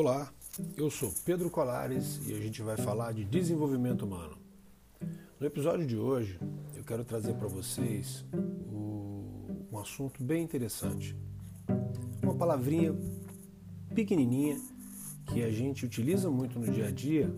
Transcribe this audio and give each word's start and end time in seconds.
Olá, 0.00 0.32
eu 0.76 0.88
sou 0.88 1.12
Pedro 1.24 1.50
Colares 1.50 2.20
e 2.24 2.32
a 2.32 2.38
gente 2.38 2.62
vai 2.62 2.76
falar 2.76 3.12
de 3.12 3.24
desenvolvimento 3.24 4.06
humano. 4.06 4.38
No 5.40 5.44
episódio 5.44 5.84
de 5.84 5.96
hoje, 5.96 6.38
eu 6.76 6.84
quero 6.84 7.04
trazer 7.04 7.34
para 7.34 7.48
vocês 7.48 8.24
um 8.72 9.76
assunto 9.76 10.22
bem 10.22 10.44
interessante. 10.44 11.16
Uma 12.22 12.36
palavrinha 12.36 12.94
pequenininha 13.92 14.60
que 15.32 15.42
a 15.42 15.50
gente 15.50 15.84
utiliza 15.84 16.30
muito 16.30 16.60
no 16.60 16.72
dia 16.72 16.86
a 16.86 16.90
dia 16.92 17.34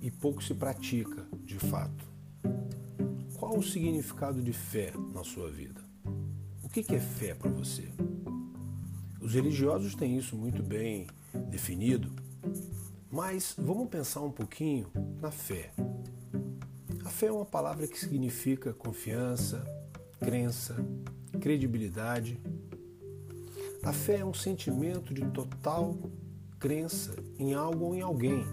e 0.00 0.10
pouco 0.10 0.42
se 0.42 0.54
pratica 0.54 1.24
de 1.44 1.60
fato. 1.60 2.04
Qual 3.38 3.56
o 3.56 3.62
significado 3.62 4.42
de 4.42 4.52
fé 4.52 4.92
na 5.14 5.22
sua 5.22 5.52
vida? 5.52 5.80
O 6.64 6.68
que 6.68 6.92
é 6.92 6.98
fé 6.98 7.32
para 7.32 7.48
você? 7.48 7.88
Os 9.20 9.34
religiosos 9.34 9.94
têm 9.94 10.18
isso 10.18 10.34
muito 10.34 10.64
bem 10.64 11.06
definido, 11.48 12.12
mas 13.10 13.54
vamos 13.56 13.88
pensar 13.88 14.20
um 14.20 14.30
pouquinho 14.30 14.90
na 15.20 15.30
fé. 15.30 15.72
A 17.04 17.08
fé 17.08 17.26
é 17.26 17.32
uma 17.32 17.44
palavra 17.44 17.86
que 17.86 17.98
significa 17.98 18.72
confiança, 18.72 19.64
crença, 20.18 20.76
credibilidade. 21.40 22.40
A 23.82 23.92
fé 23.92 24.18
é 24.18 24.24
um 24.24 24.34
sentimento 24.34 25.14
de 25.14 25.24
total 25.26 25.96
crença 26.58 27.14
em 27.38 27.54
algo 27.54 27.84
ou 27.84 27.94
em 27.94 28.00
alguém, 28.00 28.44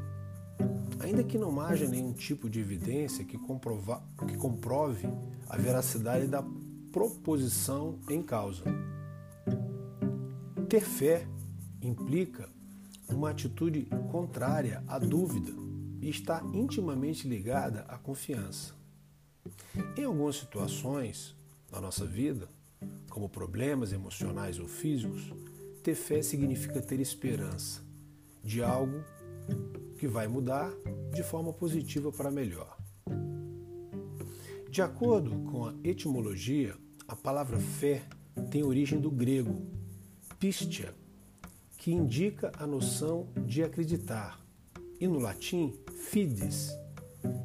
ainda 0.99 1.23
que 1.23 1.37
não 1.37 1.59
haja 1.59 1.87
nenhum 1.87 2.13
tipo 2.13 2.49
de 2.49 2.59
evidência 2.59 3.25
que, 3.25 3.37
comprova, 3.37 4.03
que 4.27 4.37
comprove 4.37 5.07
a 5.49 5.57
veracidade 5.57 6.27
da 6.27 6.43
proposição 6.91 7.99
em 8.07 8.21
causa. 8.21 8.63
Ter 10.69 10.81
fé 10.81 11.27
implica 11.81 12.52
uma 13.13 13.29
atitude 13.29 13.87
contrária 14.11 14.83
à 14.87 14.97
dúvida 14.99 15.51
e 16.01 16.09
está 16.09 16.43
intimamente 16.53 17.27
ligada 17.27 17.81
à 17.81 17.97
confiança. 17.97 18.73
Em 19.97 20.03
algumas 20.03 20.35
situações 20.35 21.35
da 21.71 21.79
nossa 21.79 22.05
vida, 22.05 22.47
como 23.09 23.29
problemas 23.29 23.93
emocionais 23.93 24.59
ou 24.59 24.67
físicos, 24.67 25.31
ter 25.81 25.95
fé 25.95 26.21
significa 26.21 26.81
ter 26.81 26.99
esperança 26.99 27.81
de 28.43 28.63
algo 28.63 29.03
que 29.97 30.07
vai 30.07 30.27
mudar 30.27 30.71
de 31.13 31.23
forma 31.23 31.53
positiva 31.53 32.11
para 32.11 32.31
melhor. 32.31 32.77
De 34.69 34.81
acordo 34.81 35.31
com 35.51 35.65
a 35.65 35.73
etimologia, 35.83 36.75
a 37.07 37.15
palavra 37.15 37.59
fé 37.59 38.03
tem 38.49 38.63
origem 38.63 38.99
do 38.99 39.11
grego 39.11 39.61
pistia, 40.39 40.93
que 41.83 41.91
indica 41.91 42.49
a 42.57 42.65
noção 42.65 43.27
de 43.45 43.61
acreditar, 43.61 44.39
e 45.01 45.05
no 45.05 45.19
latim 45.19 45.73
fides, 46.09 46.71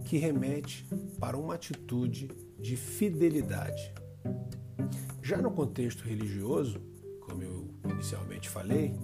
que 0.05 0.17
remete 0.17 0.87
para 1.19 1.37
uma 1.37 1.55
atitude 1.55 2.31
de 2.57 2.77
fidelidade. 2.77 3.93
Já 5.21 5.43
no 5.43 5.51
contexto 5.51 6.05
religioso, 6.05 6.81
como 7.21 7.43
eu 7.43 7.69
inicialmente 7.91 8.49
falei, 8.49 8.95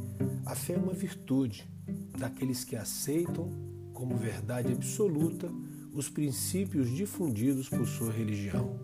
a 0.46 0.54
fé 0.54 0.74
é 0.74 0.78
uma 0.78 0.92
virtude 0.92 1.68
daqueles 2.16 2.62
que 2.62 2.76
aceitam 2.76 3.50
como 3.92 4.16
verdade 4.16 4.72
absoluta 4.72 5.50
os 5.92 6.08
princípios 6.08 6.88
difundidos 6.88 7.68
por 7.68 7.84
sua 7.88 8.12
religião. 8.12 8.78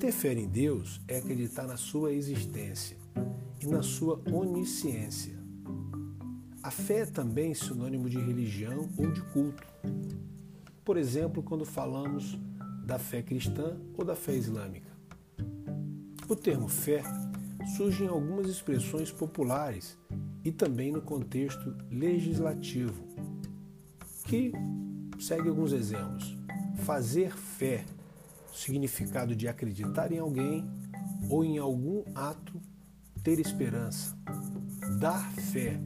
Ter 0.00 0.12
fé 0.12 0.32
em 0.32 0.48
Deus 0.48 0.98
é 1.06 1.18
acreditar 1.18 1.66
na 1.66 1.76
sua 1.76 2.10
existência 2.10 2.96
e 3.60 3.66
na 3.66 3.82
sua 3.82 4.18
onisciência. 4.32 5.41
A 6.62 6.70
fé 6.70 7.00
é 7.00 7.06
também 7.06 7.52
sinônimo 7.54 8.08
de 8.08 8.18
religião 8.18 8.88
ou 8.96 9.10
de 9.10 9.20
culto. 9.32 9.66
Por 10.84 10.96
exemplo, 10.96 11.42
quando 11.42 11.64
falamos 11.64 12.38
da 12.84 12.98
fé 12.98 13.20
cristã 13.20 13.76
ou 13.96 14.04
da 14.04 14.14
fé 14.14 14.34
islâmica. 14.34 14.90
O 16.28 16.36
termo 16.36 16.68
fé 16.68 17.02
surge 17.76 18.04
em 18.04 18.08
algumas 18.08 18.46
expressões 18.48 19.10
populares 19.10 19.98
e 20.44 20.52
também 20.52 20.92
no 20.92 21.02
contexto 21.02 21.76
legislativo, 21.90 23.04
que 24.26 24.52
segue 25.18 25.48
alguns 25.48 25.72
exemplos. 25.72 26.36
Fazer 26.84 27.32
fé 27.36 27.84
significado 28.52 29.34
de 29.34 29.48
acreditar 29.48 30.12
em 30.12 30.18
alguém 30.18 30.64
ou 31.28 31.44
em 31.44 31.58
algum 31.58 32.04
ato, 32.14 32.60
ter 33.22 33.38
esperança, 33.38 34.16
dar 34.98 35.32
fé, 35.32 35.80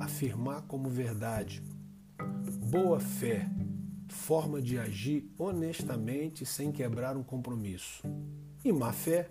afirmar 0.00 0.62
como 0.62 0.88
verdade, 0.88 1.62
boa 2.70 2.98
fé, 2.98 3.48
forma 4.08 4.60
de 4.60 4.78
agir 4.78 5.30
honestamente 5.38 6.44
sem 6.44 6.72
quebrar 6.72 7.16
um 7.16 7.22
compromisso, 7.22 8.02
e 8.64 8.72
má 8.72 8.92
fé, 8.92 9.30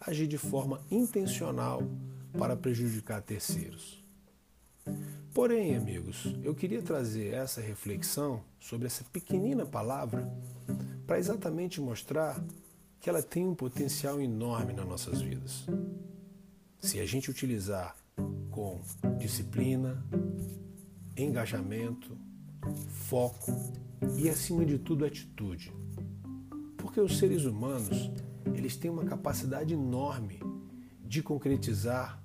agir 0.00 0.26
de 0.26 0.38
forma 0.38 0.80
intencional 0.90 1.82
para 2.36 2.56
prejudicar 2.56 3.22
terceiros. 3.22 4.02
Porém, 5.34 5.76
amigos, 5.76 6.34
eu 6.42 6.54
queria 6.54 6.80
trazer 6.80 7.34
essa 7.34 7.60
reflexão 7.60 8.42
sobre 8.58 8.86
essa 8.86 9.04
pequenina 9.04 9.66
palavra 9.66 10.32
para 11.06 11.18
exatamente 11.18 11.80
mostrar 11.80 12.42
que 13.00 13.10
ela 13.10 13.22
tem 13.22 13.46
um 13.46 13.54
potencial 13.54 14.20
enorme 14.20 14.72
nas 14.72 14.86
nossas 14.86 15.20
vidas. 15.20 15.66
Se 16.78 16.98
a 17.00 17.06
gente 17.06 17.30
utilizar 17.30 17.94
com 18.50 18.80
disciplina, 19.18 20.02
engajamento, 21.16 22.16
foco 22.88 23.52
e, 24.16 24.28
acima 24.28 24.64
de 24.64 24.78
tudo, 24.78 25.04
atitude. 25.04 25.72
Porque 26.78 27.00
os 27.00 27.18
seres 27.18 27.44
humanos, 27.44 28.10
eles 28.54 28.76
têm 28.76 28.90
uma 28.90 29.04
capacidade 29.04 29.74
enorme 29.74 30.40
de 31.04 31.22
concretizar 31.22 32.22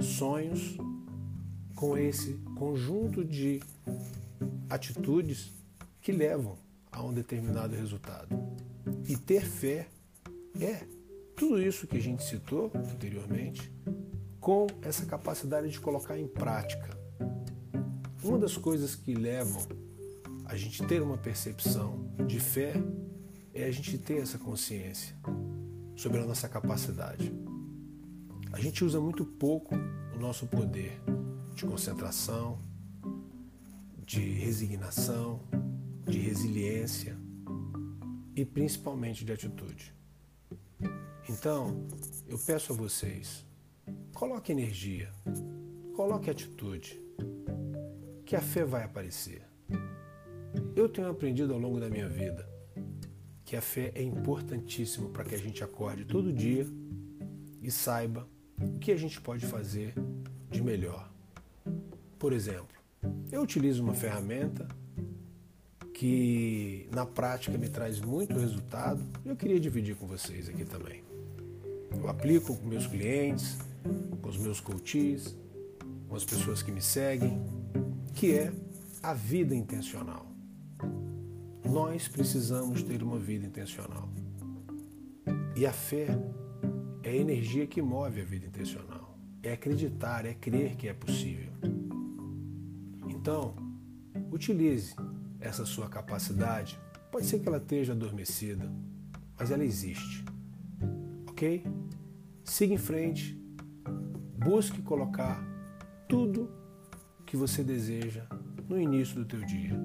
sonhos 0.00 0.76
com 1.76 1.96
esse 1.96 2.34
conjunto 2.56 3.24
de 3.24 3.62
atitudes 4.68 5.52
que 6.00 6.12
levam 6.12 6.56
a 6.90 7.02
um 7.02 7.12
determinado 7.12 7.74
resultado. 7.74 8.36
E 9.08 9.16
ter 9.16 9.44
fé 9.44 9.88
é 10.60 10.86
tudo 11.36 11.60
isso 11.60 11.86
que 11.86 11.96
a 11.96 12.00
gente 12.00 12.24
citou 12.24 12.70
anteriormente, 12.74 13.72
com 14.42 14.66
essa 14.82 15.06
capacidade 15.06 15.70
de 15.70 15.78
colocar 15.78 16.18
em 16.18 16.26
prática. 16.26 16.98
Uma 18.24 18.40
das 18.40 18.56
coisas 18.56 18.96
que 18.96 19.14
levam 19.14 19.62
a 20.44 20.56
gente 20.56 20.84
ter 20.84 21.00
uma 21.00 21.16
percepção 21.16 22.12
de 22.26 22.40
fé 22.40 22.74
é 23.54 23.64
a 23.64 23.70
gente 23.70 23.96
ter 23.96 24.20
essa 24.20 24.38
consciência 24.38 25.14
sobre 25.94 26.18
a 26.18 26.26
nossa 26.26 26.48
capacidade. 26.48 27.32
A 28.52 28.58
gente 28.58 28.84
usa 28.84 29.00
muito 29.00 29.24
pouco 29.24 29.76
o 29.76 30.18
nosso 30.18 30.48
poder 30.48 31.00
de 31.54 31.64
concentração, 31.64 32.58
de 34.04 34.20
resignação, 34.20 35.40
de 36.04 36.18
resiliência 36.18 37.16
e 38.34 38.44
principalmente 38.44 39.24
de 39.24 39.32
atitude. 39.32 39.94
Então, 41.28 41.86
eu 42.26 42.36
peço 42.36 42.72
a 42.72 42.76
vocês, 42.76 43.46
coloque 44.22 44.52
energia, 44.52 45.12
coloque 45.96 46.30
atitude, 46.30 46.96
que 48.24 48.36
a 48.36 48.40
fé 48.40 48.64
vai 48.64 48.84
aparecer. 48.84 49.42
Eu 50.76 50.88
tenho 50.88 51.08
aprendido 51.08 51.52
ao 51.52 51.58
longo 51.58 51.80
da 51.80 51.90
minha 51.90 52.08
vida 52.08 52.48
que 53.44 53.56
a 53.56 53.60
fé 53.60 53.90
é 53.96 54.00
importantíssimo 54.00 55.08
para 55.08 55.24
que 55.24 55.34
a 55.34 55.38
gente 55.38 55.64
acorde 55.64 56.04
todo 56.04 56.32
dia 56.32 56.64
e 57.60 57.68
saiba 57.68 58.28
o 58.60 58.78
que 58.78 58.92
a 58.92 58.96
gente 58.96 59.20
pode 59.20 59.44
fazer 59.44 59.92
de 60.48 60.62
melhor. 60.62 61.12
Por 62.16 62.32
exemplo, 62.32 62.76
eu 63.32 63.42
utilizo 63.42 63.82
uma 63.82 63.92
ferramenta 63.92 64.68
que 65.92 66.88
na 66.92 67.04
prática 67.04 67.58
me 67.58 67.68
traz 67.68 68.00
muito 68.00 68.38
resultado 68.38 69.04
e 69.24 69.30
eu 69.30 69.34
queria 69.34 69.58
dividir 69.58 69.96
com 69.96 70.06
vocês 70.06 70.48
aqui 70.48 70.64
também. 70.64 71.02
Eu 71.90 72.08
aplico 72.08 72.56
com 72.56 72.68
meus 72.68 72.86
clientes, 72.86 73.58
com 74.20 74.28
os 74.28 74.36
meus 74.36 74.60
coaches, 74.60 75.36
com 76.08 76.16
as 76.16 76.24
pessoas 76.24 76.62
que 76.62 76.70
me 76.70 76.82
seguem, 76.82 77.40
que 78.14 78.32
é 78.32 78.52
a 79.02 79.14
vida 79.14 79.54
intencional. 79.54 80.26
Nós 81.64 82.06
precisamos 82.06 82.82
ter 82.82 83.02
uma 83.02 83.18
vida 83.18 83.46
intencional. 83.46 84.08
E 85.56 85.66
a 85.66 85.72
fé 85.72 86.08
é 87.02 87.10
a 87.10 87.16
energia 87.16 87.66
que 87.66 87.80
move 87.80 88.20
a 88.20 88.24
vida 88.24 88.46
intencional. 88.46 89.18
É 89.42 89.52
acreditar, 89.52 90.24
é 90.24 90.34
crer 90.34 90.76
que 90.76 90.88
é 90.88 90.94
possível. 90.94 91.52
Então, 93.08 93.54
utilize 94.30 94.94
essa 95.40 95.64
sua 95.64 95.88
capacidade. 95.88 96.78
Pode 97.10 97.26
ser 97.26 97.40
que 97.40 97.48
ela 97.48 97.58
esteja 97.58 97.92
adormecida, 97.92 98.70
mas 99.38 99.50
ela 99.50 99.64
existe. 99.64 100.24
Ok? 101.28 101.64
Siga 102.44 102.74
em 102.74 102.78
frente. 102.78 103.41
Busque 104.44 104.82
colocar 104.82 105.40
tudo 106.08 106.50
que 107.24 107.36
você 107.36 107.62
deseja 107.62 108.26
no 108.68 108.80
início 108.80 109.16
do 109.16 109.24
teu 109.24 109.40
dia. 109.44 109.78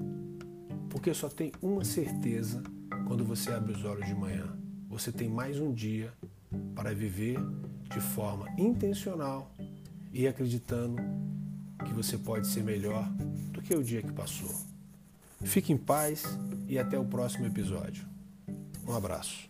Porque 0.90 1.14
só 1.14 1.28
tem 1.28 1.52
uma 1.62 1.84
certeza 1.84 2.62
quando 3.06 3.24
você 3.24 3.52
abre 3.52 3.72
os 3.72 3.84
olhos 3.84 4.06
de 4.06 4.14
manhã. 4.14 4.58
Você 4.88 5.12
tem 5.12 5.28
mais 5.28 5.60
um 5.60 5.72
dia 5.72 6.12
para 6.74 6.92
viver 6.92 7.38
de 7.88 8.00
forma 8.00 8.46
intencional 8.58 9.54
e 10.12 10.26
acreditando 10.26 10.96
que 11.86 11.92
você 11.92 12.18
pode 12.18 12.48
ser 12.48 12.64
melhor 12.64 13.08
do 13.52 13.62
que 13.62 13.74
o 13.74 13.82
dia 13.82 14.02
que 14.02 14.12
passou. 14.12 14.54
Fique 15.44 15.72
em 15.72 15.78
paz 15.78 16.24
e 16.66 16.78
até 16.78 16.98
o 16.98 17.04
próximo 17.04 17.46
episódio. 17.46 18.04
Um 18.86 18.94
abraço. 18.94 19.47